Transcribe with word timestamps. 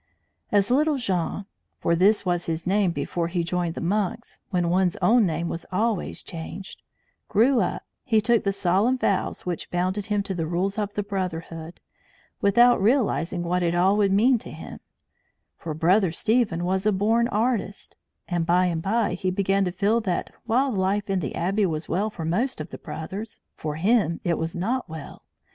As 0.51 0.71
little 0.71 0.97
Jean 0.97 1.45
(for 1.77 1.95
this 1.95 2.25
was 2.25 2.47
his 2.47 2.65
name 2.65 2.89
before 2.89 3.27
he 3.27 3.43
joined 3.43 3.75
the 3.75 3.81
monks, 3.81 4.39
when 4.49 4.71
one's 4.71 4.95
own 4.99 5.27
name 5.27 5.47
was 5.47 5.67
always 5.71 6.23
changed) 6.23 6.81
grew 7.29 7.59
up, 7.59 7.83
he 8.03 8.19
took 8.19 8.43
the 8.43 8.51
solemn 8.51 8.97
vows 8.97 9.45
which 9.45 9.69
bound 9.69 9.97
him 9.97 10.23
to 10.23 10.33
the 10.33 10.47
rules 10.47 10.79
of 10.79 10.91
the 10.95 11.03
brotherhood 11.03 11.79
without 12.41 12.81
realizing 12.81 13.43
what 13.43 13.61
it 13.61 13.75
all 13.75 13.95
would 13.95 14.11
mean 14.11 14.39
to 14.39 14.49
him; 14.49 14.79
for 15.55 15.75
Brother 15.75 16.11
Stephen 16.11 16.65
was 16.65 16.87
a 16.87 16.91
born 16.91 17.27
artist; 17.27 17.95
and, 18.27 18.43
by 18.43 18.65
and 18.65 18.81
by, 18.81 19.13
he 19.13 19.29
began 19.29 19.63
to 19.65 19.71
feel 19.71 20.01
that 20.01 20.33
while 20.47 20.71
life 20.71 21.11
in 21.11 21.19
the 21.19 21.35
Abbey 21.35 21.67
was 21.67 21.87
well 21.87 22.09
for 22.09 22.25
most 22.25 22.59
of 22.59 22.71
the 22.71 22.79
brothers, 22.79 23.39
for 23.55 23.75
him 23.75 24.19
it 24.23 24.39
was 24.39 24.55
not 24.55 24.89
well. 24.89 25.25